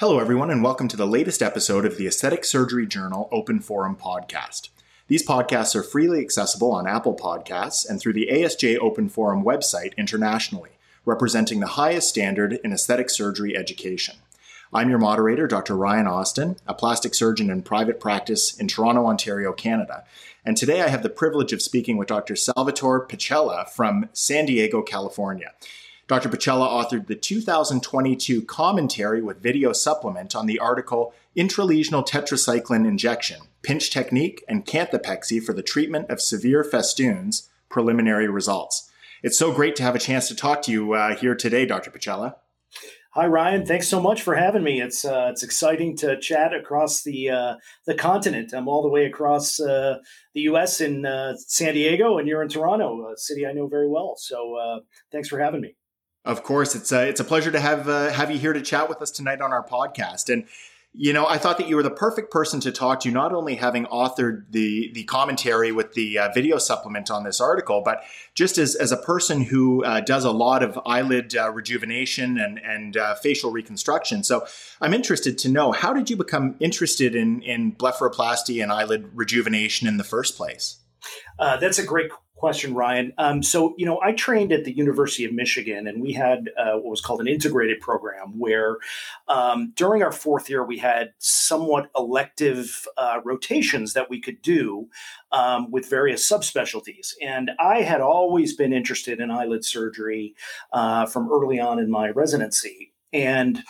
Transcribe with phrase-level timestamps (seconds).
[0.00, 3.96] Hello, everyone, and welcome to the latest episode of the Aesthetic Surgery Journal Open Forum
[3.96, 4.68] podcast.
[5.08, 9.96] These podcasts are freely accessible on Apple Podcasts and through the ASJ Open Forum website
[9.96, 10.70] internationally,
[11.04, 14.14] representing the highest standard in aesthetic surgery education.
[14.72, 15.76] I'm your moderator, Dr.
[15.76, 20.04] Ryan Austin, a plastic surgeon in private practice in Toronto, Ontario, Canada.
[20.44, 22.36] And today I have the privilege of speaking with Dr.
[22.36, 25.54] Salvatore Pacella from San Diego, California.
[26.08, 26.30] Dr.
[26.30, 33.90] Pacella authored the 2022 commentary with video supplement on the article Intralesional Tetracycline Injection Pinch
[33.90, 38.90] Technique and Canthopexy for the Treatment of Severe Festoons Preliminary Results.
[39.22, 41.90] It's so great to have a chance to talk to you uh, here today, Dr.
[41.90, 42.36] Pacella.
[43.12, 44.80] Hi Ryan, thanks so much for having me.
[44.80, 48.54] It's uh, it's exciting to chat across the uh, the continent.
[48.54, 49.98] I'm all the way across uh,
[50.34, 50.80] the U.S.
[50.80, 54.14] in uh, San Diego, and you're in Toronto, a city I know very well.
[54.16, 54.80] So uh,
[55.10, 55.74] thanks for having me.
[56.28, 58.86] Of course, it's a, it's a pleasure to have uh, have you here to chat
[58.90, 60.30] with us tonight on our podcast.
[60.30, 60.44] And
[60.92, 63.54] you know, I thought that you were the perfect person to talk to, not only
[63.54, 68.02] having authored the the commentary with the uh, video supplement on this article, but
[68.34, 72.60] just as, as a person who uh, does a lot of eyelid uh, rejuvenation and
[72.62, 74.22] and uh, facial reconstruction.
[74.22, 74.46] So,
[74.82, 79.88] I'm interested to know how did you become interested in in blepharoplasty and eyelid rejuvenation
[79.88, 80.76] in the first place?
[81.38, 83.12] Uh, that's a great question, Ryan.
[83.18, 86.74] Um, so, you know, I trained at the University of Michigan, and we had uh,
[86.74, 88.76] what was called an integrated program where
[89.26, 94.88] um, during our fourth year, we had somewhat elective uh, rotations that we could do
[95.32, 97.14] um, with various subspecialties.
[97.20, 100.34] And I had always been interested in eyelid surgery
[100.72, 102.92] uh, from early on in my residency.
[103.12, 103.62] And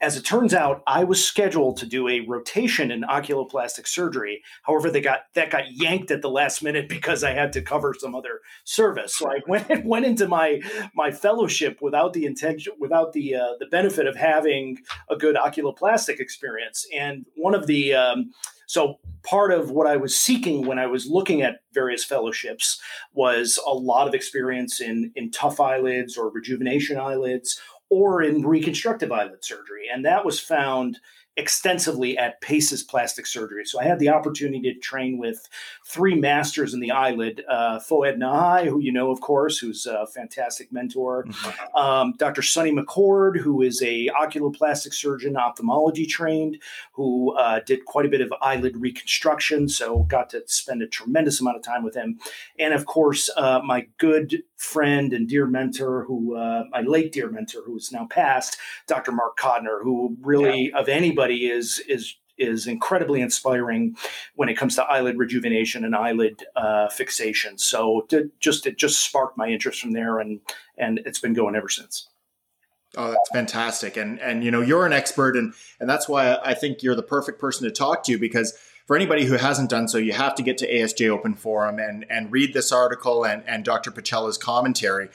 [0.00, 4.42] as it turns out, I was scheduled to do a rotation in oculoplastic surgery.
[4.62, 7.94] However, they got that got yanked at the last minute because I had to cover
[7.98, 9.16] some other service.
[9.16, 10.60] So I went went into my
[10.94, 14.78] my fellowship without the intention, without the uh, the benefit of having
[15.10, 16.86] a good oculoplastic experience.
[16.96, 18.30] And one of the um,
[18.68, 22.78] so part of what I was seeking when I was looking at various fellowships
[23.14, 27.60] was a lot of experience in in tough eyelids or rejuvenation eyelids
[27.90, 29.86] or in reconstructive eyelid surgery.
[29.92, 30.98] And that was found
[31.38, 33.64] extensively at Paces Plastic Surgery.
[33.64, 35.48] So I had the opportunity to train with
[35.86, 40.06] three masters in the eyelid uh, Foad Nahai, who you know, of course, who's a
[40.08, 41.76] fantastic mentor, mm-hmm.
[41.80, 42.42] um, Dr.
[42.42, 46.60] Sonny McCord, who is a oculoplastic surgeon, ophthalmology trained,
[46.92, 49.68] who uh, did quite a bit of eyelid reconstruction.
[49.68, 52.18] So got to spend a tremendous amount of time with him.
[52.58, 57.30] And of course, uh, my good friend and dear mentor, who uh, my late dear
[57.30, 59.12] mentor, who is now passed, Dr.
[59.12, 60.78] Mark Codner, who really, yeah.
[60.78, 63.96] of anybody, is is is incredibly inspiring
[64.34, 67.58] when it comes to eyelid rejuvenation and eyelid uh, fixation.
[67.58, 70.40] So to, just it just sparked my interest from there, and
[70.76, 72.08] and it's been going ever since.
[72.96, 76.54] Oh, that's fantastic, and and you know you're an expert, and and that's why I
[76.54, 78.54] think you're the perfect person to talk to because
[78.88, 82.06] for anybody who hasn't done so, you have to get to ASJ Open Forum and
[82.10, 83.90] and read this article and and Dr.
[83.90, 85.10] Pacella's commentary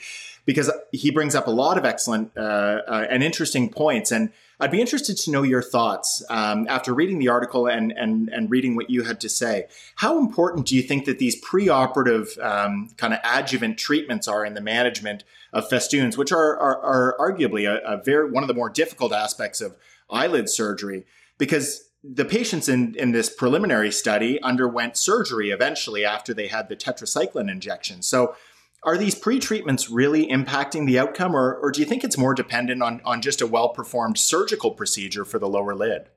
[0.46, 2.40] because he brings up a lot of excellent uh,
[2.86, 4.30] uh, and interesting points and
[4.60, 8.48] I'd be interested to know your thoughts um, after reading the article and, and, and
[8.48, 9.66] reading what you had to say.
[9.96, 14.54] How important do you think that these preoperative um, kind of adjuvant treatments are in
[14.54, 18.54] the management of festoons, which are, are, are arguably a, a, very one of the
[18.54, 19.76] more difficult aspects of
[20.08, 21.04] eyelid surgery?
[21.36, 26.76] Because the patients in, in this preliminary study underwent surgery eventually after they had the
[26.76, 28.02] tetracycline injection.
[28.02, 28.36] So
[28.82, 32.82] are these pre-treatments really impacting the outcome, or, or do you think it's more dependent
[32.82, 36.10] on, on just a well-performed surgical procedure for the lower lid?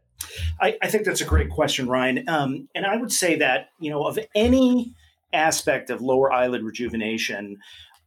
[0.60, 2.28] I, I think that's a great question, Ryan.
[2.28, 4.94] Um, and I would say that, you know, of any
[5.32, 7.60] aspect of lower eyelid rejuvenation,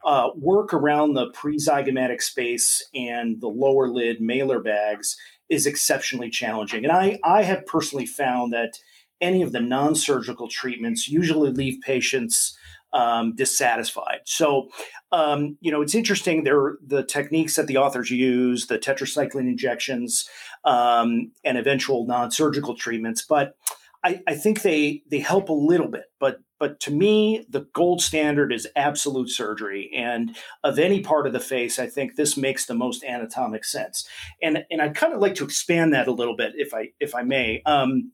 [0.04, 5.16] uh, work around the prezygomatic space and the lower lid malar bags
[5.50, 6.84] is exceptionally challenging.
[6.84, 8.78] And I, I have personally found that
[9.21, 12.56] any of the non surgical treatments usually leave patients
[12.93, 14.21] um, dissatisfied.
[14.25, 14.69] So,
[15.12, 16.44] um, you know, it's interesting.
[16.44, 20.29] There, the techniques that the authors use, the tetracycline injections,
[20.64, 23.56] um, and eventual non-surgical treatments, but
[24.02, 26.05] I, I, think they they help a little bit.
[26.19, 31.32] But but to me, the gold standard is absolute surgery, and of any part of
[31.32, 34.06] the face, I think this makes the most anatomic sense.
[34.43, 37.14] And and I'd kind of like to expand that a little bit, if I if
[37.14, 37.62] I may.
[37.67, 38.12] Um,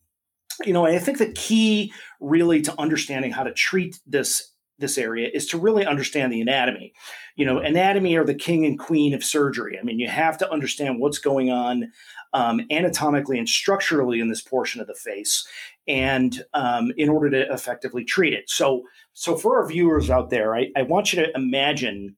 [0.64, 5.28] you know, I think the key really to understanding how to treat this this area
[5.32, 6.92] is to really understand the anatomy.
[7.34, 9.78] You know, anatomy are the king and queen of surgery.
[9.80, 11.92] I mean, you have to understand what's going on
[12.36, 15.48] um, anatomically and structurally in this portion of the face,
[15.88, 18.50] and um, in order to effectively treat it.
[18.50, 18.82] So,
[19.14, 22.16] so for our viewers out there, I, I want you to imagine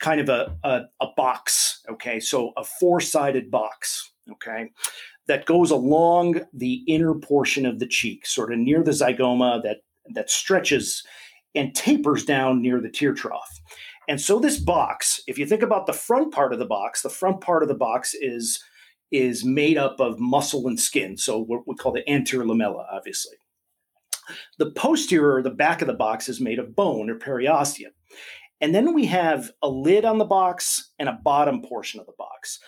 [0.00, 1.82] kind of a, a, a box.
[1.88, 4.10] Okay, so a four sided box.
[4.32, 4.70] Okay,
[5.28, 9.78] that goes along the inner portion of the cheek, sort of near the zygoma that
[10.14, 11.04] that stretches
[11.54, 13.60] and tapers down near the tear trough.
[14.08, 17.08] And so this box, if you think about the front part of the box, the
[17.20, 18.64] front part of the box is
[19.10, 21.16] is made up of muscle and skin.
[21.16, 23.36] So what we call the anterior lamella, obviously.
[24.58, 27.90] The posterior, the back of the box, is made of bone or periosteum.
[28.60, 32.12] And then we have a lid on the box and a bottom portion of the
[32.18, 32.58] box.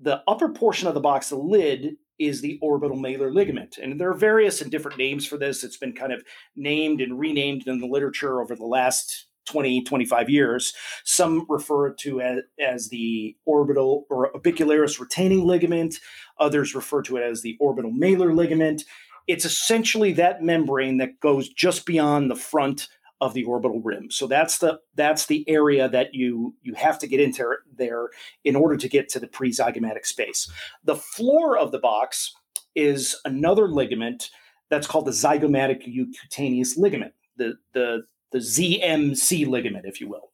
[0.00, 3.78] The upper portion of the box, the lid, is the orbital malar ligament.
[3.78, 5.64] And there are various and different names for this.
[5.64, 6.24] It's been kind of
[6.56, 10.74] named and renamed in the literature over the last 20, 25 years.
[11.04, 15.96] Some refer to as, as the orbital or orbicularis retaining ligament.
[16.38, 18.84] Others refer to it as the orbital malar ligament.
[19.26, 22.88] It's essentially that membrane that goes just beyond the front
[23.20, 24.10] of the orbital rim.
[24.10, 28.10] So that's the that's the area that you you have to get into there
[28.44, 30.50] in order to get to the prezygomatic space.
[30.84, 32.34] The floor of the box
[32.74, 34.30] is another ligament
[34.68, 37.14] that's called the zygomatic cutaneous ligament.
[37.36, 38.02] The the
[38.34, 40.32] the ZMC ligament, if you will.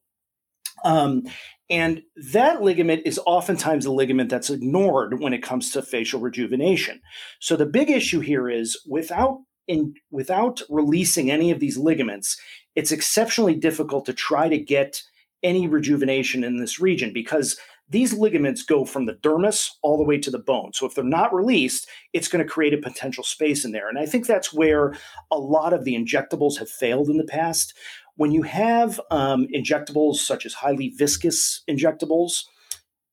[0.83, 1.23] Um,
[1.69, 2.01] and
[2.33, 6.99] that ligament is oftentimes a ligament that's ignored when it comes to facial rejuvenation.
[7.39, 12.41] So the big issue here is without in, without releasing any of these ligaments,
[12.75, 15.03] it's exceptionally difficult to try to get
[15.43, 17.57] any rejuvenation in this region because
[17.91, 20.71] these ligaments go from the dermis all the way to the bone.
[20.73, 23.89] So if they're not released, it's going to create a potential space in there.
[23.89, 24.95] And I think that's where
[25.29, 27.73] a lot of the injectables have failed in the past.
[28.15, 32.45] When you have um, injectables such as highly viscous injectables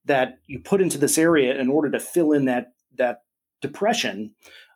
[0.04, 3.22] that you put into this area in order to fill in that that
[3.60, 4.34] depression,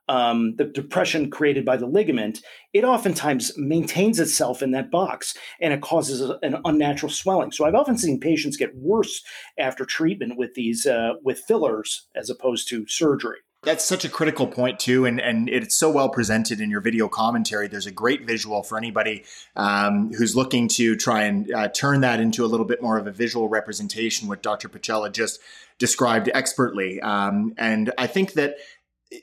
[0.09, 2.41] um, the depression created by the ligament,
[2.73, 7.53] it oftentimes maintains itself in that box and it causes an unnatural swelling.
[7.53, 9.23] So I've often seen patients get worse
[9.59, 13.39] after treatment with these uh, with fillers as opposed to surgery.
[13.65, 17.07] That's such a critical point too, and and it's so well presented in your video
[17.07, 17.69] commentary.
[17.69, 22.19] There's a great visual for anybody um, who's looking to try and uh, turn that
[22.19, 24.27] into a little bit more of a visual representation.
[24.27, 24.69] What Dr.
[24.69, 25.39] Pacella just
[25.79, 28.57] described expertly, um, and I think that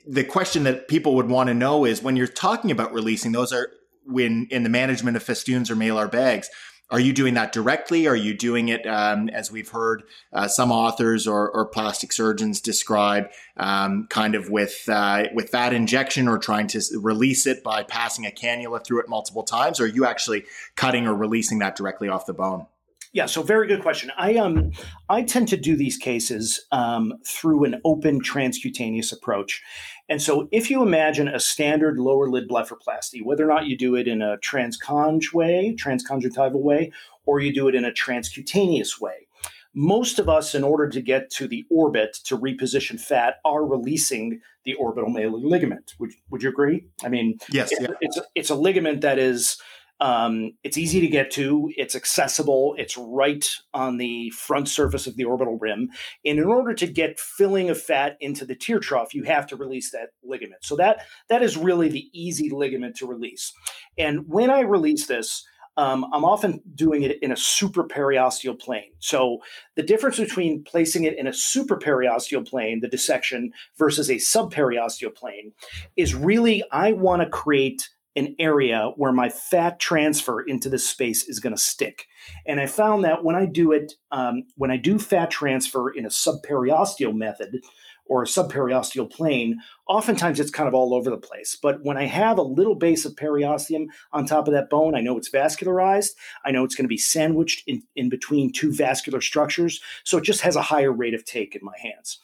[0.06, 3.52] the question that people would want to know is when you're talking about releasing, those
[3.52, 3.70] are
[4.04, 6.48] when in the management of festoons or malar bags.
[6.90, 8.08] Are you doing that directly?
[8.08, 10.02] Are you doing it, um, as we've heard
[10.32, 15.72] uh, some authors or, or, plastic surgeons describe, um, kind of with uh, with that
[15.72, 19.78] injection, or trying to release it by passing a cannula through it multiple times?
[19.78, 22.66] Or are you actually cutting or releasing that directly off the bone?
[23.12, 24.12] Yeah, so very good question.
[24.16, 24.70] I um
[25.08, 29.62] I tend to do these cases um, through an open transcutaneous approach,
[30.08, 33.96] and so if you imagine a standard lower lid blepharoplasty, whether or not you do
[33.96, 36.92] it in a transconj way, transconjunctival way,
[37.26, 39.26] or you do it in a transcutaneous way,
[39.74, 44.40] most of us, in order to get to the orbit to reposition fat, are releasing
[44.64, 45.94] the orbital malar ligament.
[45.98, 46.86] Would, would you agree?
[47.04, 47.88] I mean, yes, it's, yeah.
[48.00, 49.60] it's, it's a ligament that is
[50.00, 55.16] um, it's easy to get to, it's accessible, it's right on the front surface of
[55.16, 55.90] the orbital rim.
[56.24, 59.56] And in order to get filling of fat into the tear trough, you have to
[59.56, 60.64] release that ligament.
[60.64, 63.52] So that that is really the easy ligament to release.
[63.98, 65.44] And when I release this,
[65.76, 68.90] um, I'm often doing it in a supraperiosteal plane.
[68.98, 69.38] So
[69.76, 75.52] the difference between placing it in a supraperiosteal plane, the dissection, versus a subperiosteal plane,
[75.96, 81.28] is really I want to create an area where my fat transfer into this space
[81.28, 82.06] is going to stick.
[82.46, 86.04] And I found that when I do it, um, when I do fat transfer in
[86.04, 87.60] a subperiosteal method
[88.06, 91.56] or a subperiosteal plane, oftentimes it's kind of all over the place.
[91.62, 95.00] But when I have a little base of periosteum on top of that bone, I
[95.00, 96.10] know it's vascularized.
[96.44, 99.80] I know it's going to be sandwiched in, in between two vascular structures.
[100.02, 102.18] So it just has a higher rate of take in my hands.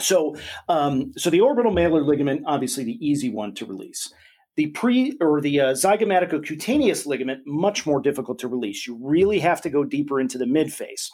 [0.00, 0.36] So,
[0.68, 4.12] um, so the orbital malar ligament, obviously the easy one to release.
[4.56, 8.86] The pre or the uh, zygomatico-cutaneous ligament much more difficult to release.
[8.86, 11.08] You really have to go deeper into the midface,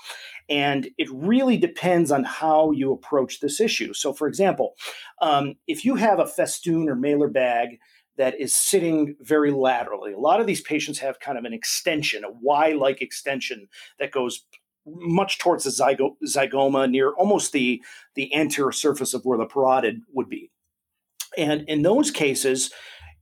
[0.49, 3.95] and it really depends on how you approach this issue.
[3.95, 4.75] So, for example,
[5.23, 7.79] um, if you have a festoon or malar bag
[8.17, 12.25] that is sitting very laterally, a lot of these patients have kind of an extension,
[12.25, 13.69] a Y-like extension
[13.99, 14.45] that goes
[14.87, 17.83] much towards the zygo- zygoma near almost the
[18.15, 20.51] the anterior surface of where the parotid would be.
[21.37, 22.73] And in those cases,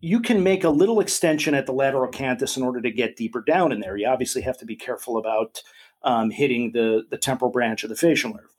[0.00, 3.42] you can make a little extension at the lateral canthus in order to get deeper
[3.42, 3.96] down in there.
[3.96, 5.62] You obviously have to be careful about
[6.02, 8.54] um, hitting the, the temporal branch of the facial nerve.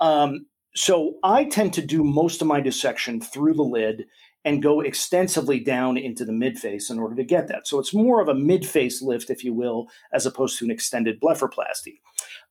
[0.00, 4.06] Um, so I tend to do most of my dissection through the lid
[4.44, 7.66] and go extensively down into the midface in order to get that.
[7.66, 11.20] So it's more of a midface lift, if you will, as opposed to an extended
[11.20, 11.98] blepharoplasty.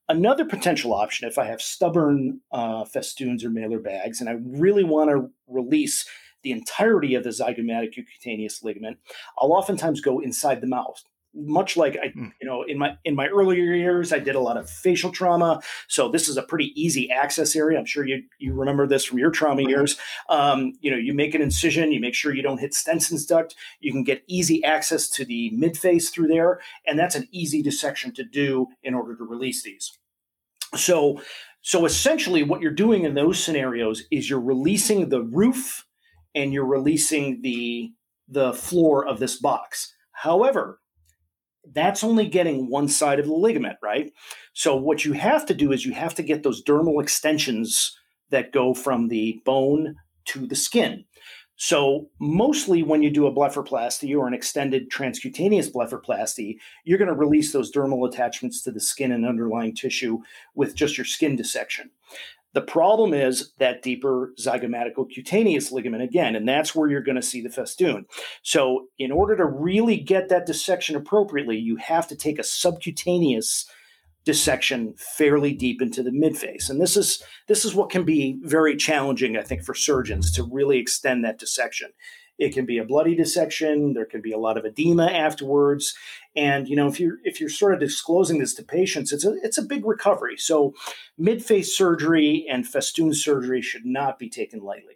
[0.07, 4.83] Another potential option, if I have stubborn uh, festoons or malar bags and I really
[4.83, 6.07] want to release
[6.43, 8.97] the entirety of the zygomatic cutaneous ligament,
[9.37, 11.03] I'll oftentimes go inside the mouth
[11.33, 12.27] much like I, hmm.
[12.41, 15.61] you know, in my in my earlier years, I did a lot of facial trauma.
[15.87, 17.77] So this is a pretty easy access area.
[17.77, 19.69] I'm sure you you remember this from your trauma mm-hmm.
[19.69, 19.97] years.
[20.29, 23.55] Um, you know, you make an incision, you make sure you don't hit Stensen's duct.
[23.79, 28.13] You can get easy access to the midface through there, and that's an easy dissection
[28.15, 29.97] to do in order to release these.
[30.75, 31.21] So,
[31.61, 35.85] so essentially, what you're doing in those scenarios is you're releasing the roof
[36.39, 37.91] and you're releasing the
[38.27, 39.93] the floor of this box.
[40.11, 40.79] However,
[41.73, 44.11] that's only getting one side of the ligament, right?
[44.53, 47.97] So what you have to do is you have to get those dermal extensions
[48.29, 51.05] that go from the bone to the skin.
[51.61, 56.55] So mostly when you do a blepharoplasty or an extended transcutaneous blepharoplasty,
[56.85, 60.19] you're going to release those dermal attachments to the skin and underlying tissue
[60.55, 61.91] with just your skin dissection.
[62.53, 67.41] The problem is that deeper zygomatical-cutaneous ligament again, and that's where you're going to see
[67.41, 68.05] the festoon.
[68.41, 73.69] So, in order to really get that dissection appropriately, you have to take a subcutaneous
[74.25, 76.69] dissection fairly deep into the midface.
[76.69, 80.43] And this is this is what can be very challenging, I think, for surgeons to
[80.43, 81.91] really extend that dissection.
[82.39, 83.93] It can be a bloody dissection.
[83.93, 85.93] There can be a lot of edema afterwards.
[86.35, 89.35] And you know, if you're if you're sort of disclosing this to patients, it's a
[89.43, 90.37] it's a big recovery.
[90.37, 90.73] So,
[91.19, 94.95] midface surgery and festoon surgery should not be taken lightly.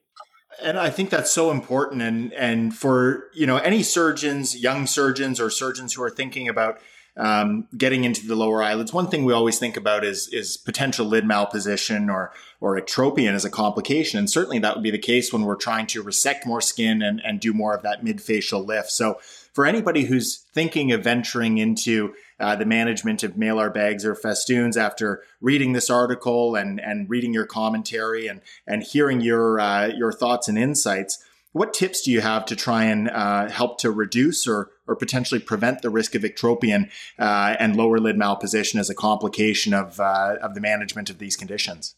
[0.62, 2.02] And I think that's so important.
[2.02, 6.80] And and for you know any surgeons, young surgeons, or surgeons who are thinking about
[7.16, 8.92] um, getting into the lower eyelids.
[8.92, 13.46] One thing we always think about is is potential lid malposition or or ectropion as
[13.46, 16.62] a complication, and certainly that would be the case when we're trying to resect more
[16.62, 18.92] skin and and do more of that mid facial lift.
[18.92, 19.20] So
[19.54, 24.76] for anybody who's thinking of venturing into uh, the management of malar bags or festoons
[24.76, 30.12] after reading this article and and reading your commentary and and hearing your uh, your
[30.12, 34.48] thoughts and insights what tips do you have to try and uh, help to reduce
[34.48, 38.96] or, or potentially prevent the risk of ectropion uh, and lower lid malposition as a
[38.96, 41.96] complication of, uh, of the management of these conditions?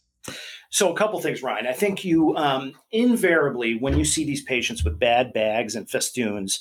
[0.70, 1.68] So, a couple things, Ryan.
[1.68, 6.60] I think you um, invariably, when you see these patients with bad bags and festoons,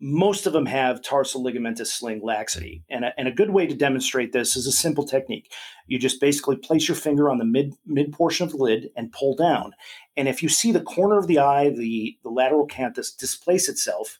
[0.00, 2.82] most of them have tarsal ligamentous sling laxity.
[2.88, 5.52] And a, and a good way to demonstrate this is a simple technique.
[5.86, 9.12] You just basically place your finger on the mid, mid portion of the lid and
[9.12, 9.72] pull down.
[10.16, 14.18] And if you see the corner of the eye, the, the lateral canthus displace itself,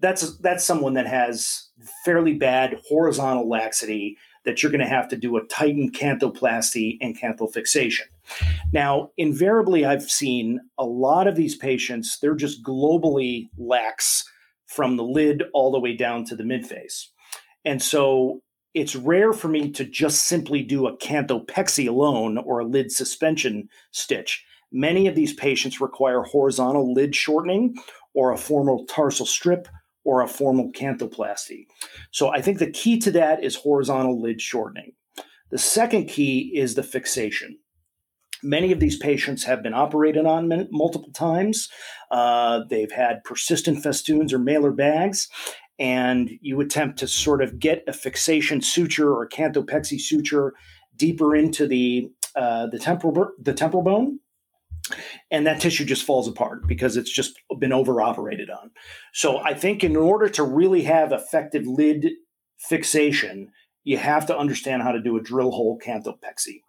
[0.00, 1.68] that's, that's someone that has
[2.04, 7.18] fairly bad horizontal laxity that you're going to have to do a tightened canthoplasty and
[7.18, 8.06] canthal fixation.
[8.72, 14.24] Now, invariably, I've seen a lot of these patients, they're just globally lax
[14.68, 17.06] from the lid all the way down to the midface.
[17.64, 18.42] And so
[18.74, 23.68] it's rare for me to just simply do a canthopexy alone or a lid suspension
[23.90, 24.44] stitch.
[24.70, 27.74] Many of these patients require horizontal lid shortening
[28.14, 29.68] or a formal tarsal strip
[30.04, 31.66] or a formal canthoplasty.
[32.10, 34.92] So I think the key to that is horizontal lid shortening.
[35.50, 37.58] The second key is the fixation.
[38.42, 41.68] Many of these patients have been operated on multiple times.
[42.10, 45.28] Uh, they've had persistent festoons or malar bags,
[45.78, 50.54] and you attempt to sort of get a fixation suture or canthopexy suture
[50.96, 54.20] deeper into the uh, the temporal the temporal bone,
[55.30, 58.70] and that tissue just falls apart because it's just been over operated on.
[59.12, 62.10] So I think in order to really have effective lid
[62.58, 63.50] fixation,
[63.84, 66.60] you have to understand how to do a drill hole canthopexy.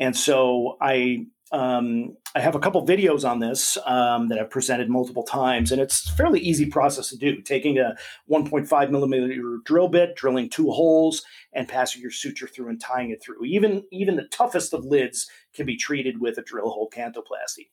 [0.00, 4.88] And so I um, I have a couple videos on this um, that I've presented
[4.88, 7.42] multiple times, and it's a fairly easy process to do.
[7.42, 7.96] Taking a
[8.30, 13.20] 1.5 millimeter drill bit, drilling two holes, and passing your suture through and tying it
[13.22, 13.44] through.
[13.44, 17.68] Even even the toughest of lids can be treated with a drill hole canthoplasty.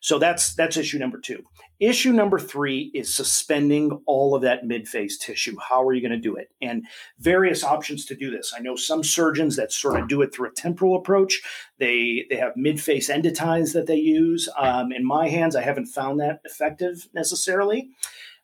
[0.00, 1.44] So that's that's issue number two.
[1.78, 5.56] Issue number three is suspending all of that midface tissue.
[5.58, 6.50] How are you going to do it?
[6.60, 6.84] And
[7.18, 8.52] various options to do this.
[8.54, 11.40] I know some surgeons that sort of do it through a temporal approach.
[11.78, 14.48] They they have midface endotines that they use.
[14.58, 17.90] Um, in my hands, I haven't found that effective necessarily.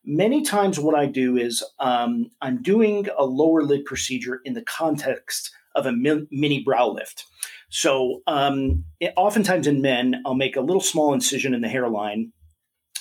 [0.09, 4.63] Many times, what I do is um, I'm doing a lower lid procedure in the
[4.63, 7.27] context of a mini brow lift.
[7.77, 12.33] So, um, it, oftentimes in men, I'll make a little small incision in the hairline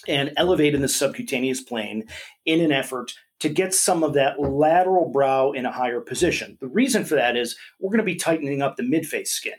[0.05, 2.10] and elevate in the subcutaneous plane
[2.46, 6.58] in an effort to get some of that lateral brow in a higher position.
[6.60, 9.53] The reason for that is we're going to be tightening up the midface skin.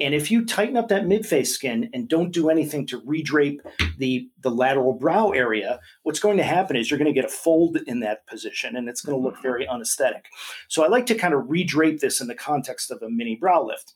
[0.00, 3.58] And if you tighten up that midface skin and don't do anything to redrape
[3.98, 7.32] the, the lateral brow area, what's going to happen is you're going to get a
[7.32, 10.26] fold in that position and it's going to look very unesthetic.
[10.68, 13.62] So I like to kind of redrape this in the context of a mini brow
[13.62, 13.92] lift.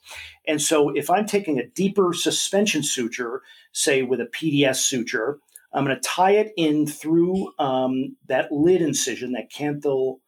[0.47, 5.39] And so if I'm taking a deeper suspension suture, say with a PDS suture,
[5.73, 10.19] I'm going to tie it in through um, that lid incision, that canthal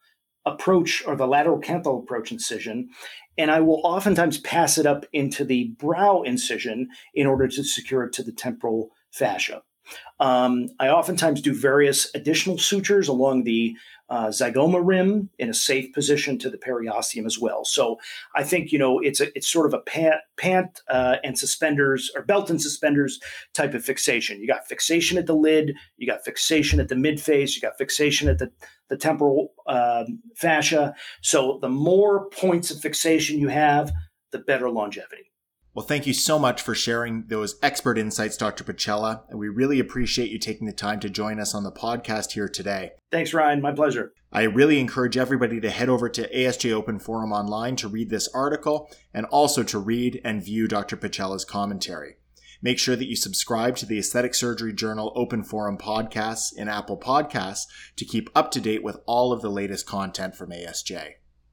[0.47, 2.88] approach or the lateral canthal approach incision,
[3.37, 8.04] and I will oftentimes pass it up into the brow incision in order to secure
[8.04, 9.62] it to the temporal fascia.
[10.21, 13.76] Um, I oftentimes do various additional sutures along the
[14.11, 17.64] uh, zygoma rim in a safe position to the periosteum as well.
[17.64, 17.99] So
[18.35, 22.11] I think you know it's a it's sort of a pant pant uh, and suspenders
[22.16, 23.21] or belt and suspenders
[23.52, 24.40] type of fixation.
[24.40, 28.28] You got fixation at the lid, you got fixation at the midface, you got fixation
[28.28, 28.50] at the
[28.88, 30.95] the temporal um, fascia.
[31.21, 33.92] So the more points of fixation you have,
[34.33, 35.30] the better longevity.
[35.75, 38.64] Well, thank you so much for sharing those expert insights, Dr.
[38.64, 39.22] Pacella.
[39.28, 42.48] And we really appreciate you taking the time to join us on the podcast here
[42.48, 42.92] today.
[43.12, 43.60] Thanks, Ryan.
[43.60, 44.12] My pleasure.
[44.32, 48.28] I really encourage everybody to head over to ASJ Open Forum online to read this
[48.34, 50.96] article and also to read and view Dr.
[50.96, 52.16] Pacella's commentary.
[52.60, 56.98] Make sure that you subscribe to the Aesthetic Surgery Journal Open Forum podcasts in Apple
[56.98, 61.12] Podcasts to keep up to date with all of the latest content from ASJ.